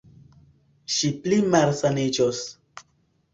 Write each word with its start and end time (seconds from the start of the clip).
Ŝi 0.93 1.11
pli 1.25 1.39
malsaniĝos. 1.57 2.41